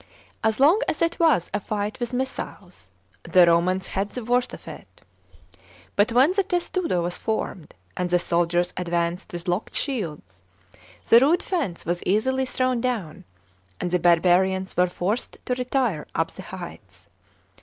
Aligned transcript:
As 0.43 0.59
long 0.59 0.81
as 0.87 0.99
it 0.99 1.19
was 1.19 1.51
a 1.53 1.59
fight 1.59 1.99
with 1.99 2.11
missiles, 2.11 2.89
the 3.21 3.45
Romans 3.45 3.85
had 3.85 4.09
the 4.09 4.23
worst 4.23 4.51
of 4.51 4.67
it, 4.67 5.01
but 5.95 6.11
when 6.11 6.31
the 6.31 6.41
te»tudo 6.41 7.03
was 7.03 7.19
formed, 7.19 7.75
and 7.95 8.09
the 8.09 8.17
soldiers 8.17 8.73
advanced 8.77 9.31
with 9.31 9.47
locked 9.47 9.75
shields, 9.75 10.41
the 11.07 11.19
rude 11.19 11.43
fence 11.43 11.85
was 11.85 12.01
easily 12.03 12.47
thrown 12.47 12.81
down, 12.81 13.25
and 13.79 13.91
the 13.91 13.99
barbarians 13.99 14.75
were 14.75 14.89
forced 14.89 15.37
to 15.45 15.53
retire 15.53 16.07
up 16.15 16.31
the 16.31 16.41
heights. 16.41 17.05